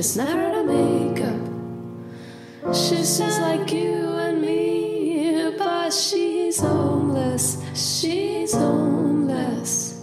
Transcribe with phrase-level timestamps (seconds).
[0.00, 2.74] She's never out of makeup.
[2.74, 7.62] She's just like you and me, but she's homeless.
[7.74, 10.02] She's homeless.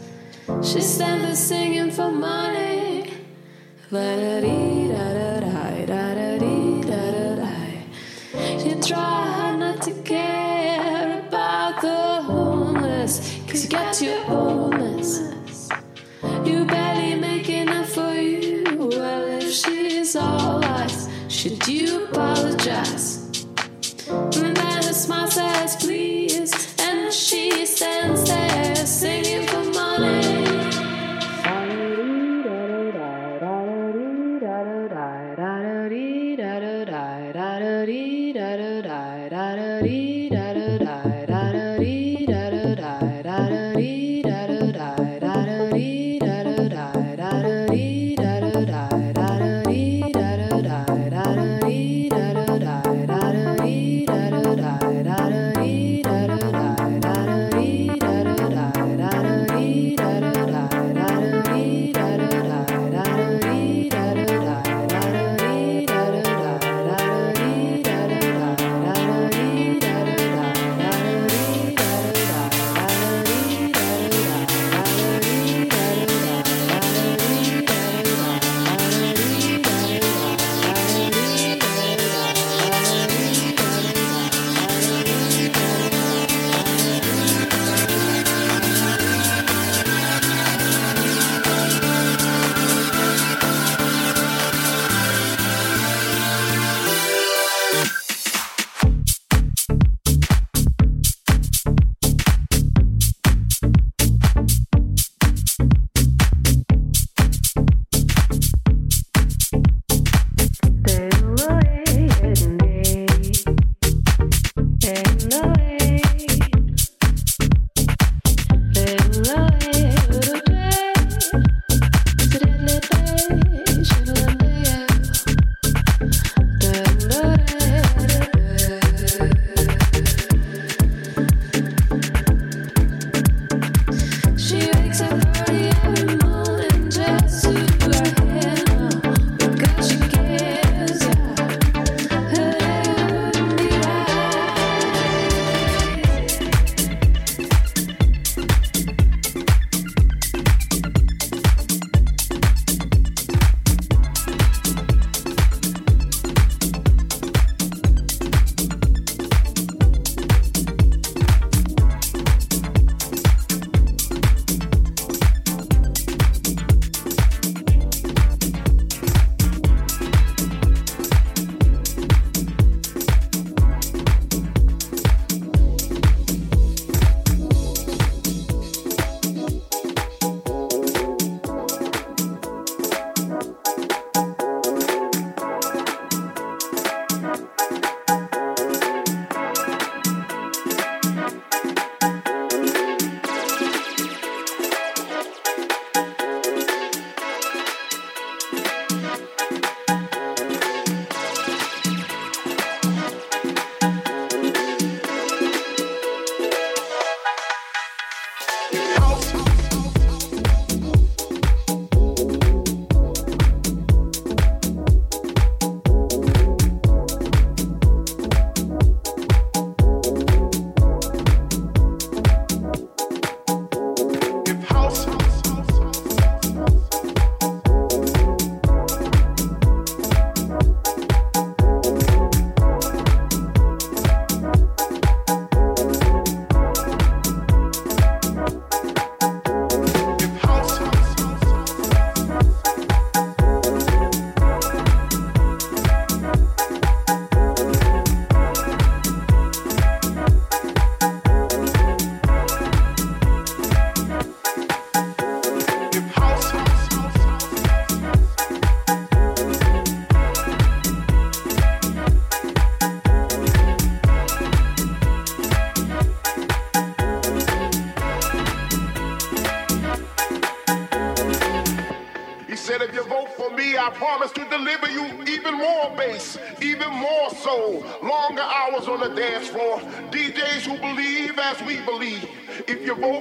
[0.61, 3.11] She's standing singing for money.
[3.89, 4.76] Let it eat.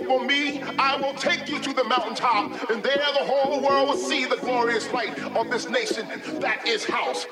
[0.04, 3.96] for me, I will take you to the mountaintop, and there the whole world will
[3.96, 6.06] see the glorious light of this nation.
[6.40, 7.26] That is house.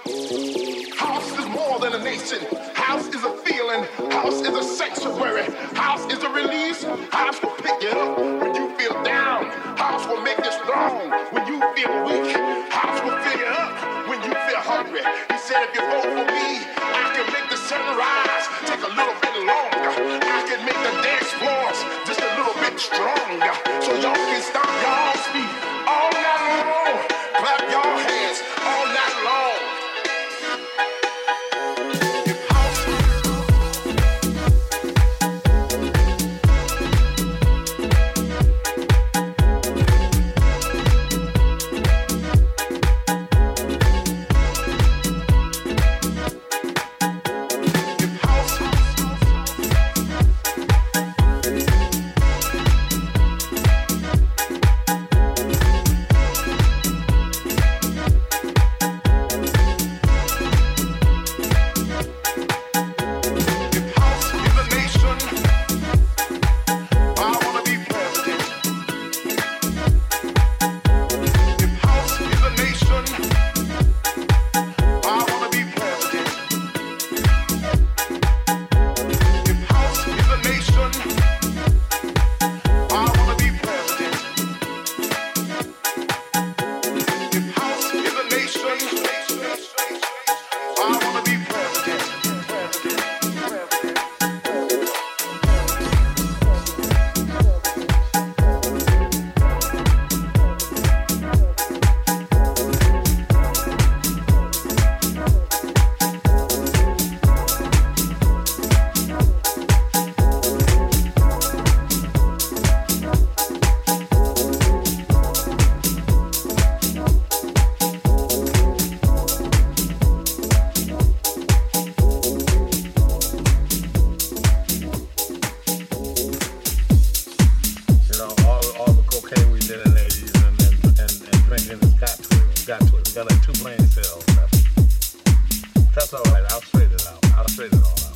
[136.55, 137.19] I'll trade it out.
[137.35, 138.15] I'll trade it all out.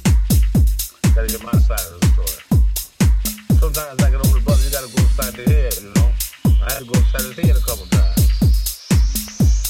[1.19, 2.39] That is my side of the story.
[3.59, 6.07] Sometimes, like an older brother, you gotta go inside the head, you know?
[6.63, 8.31] I had to go inside his head a couple times.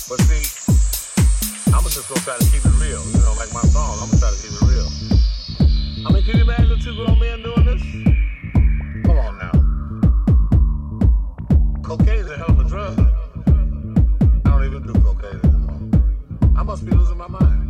[0.05, 0.45] But see,
[1.73, 4.21] I'm just gonna try to keep it real, you know, like my song, I'm gonna
[4.21, 4.93] try to keep it real.
[6.05, 7.81] I mean, can you imagine two grown men doing this?
[9.09, 9.57] Come on now.
[11.81, 13.01] Cocaine's a hell of a drug.
[14.45, 16.05] I don't even do cocaine anymore.
[16.53, 17.68] I must be losing my mind.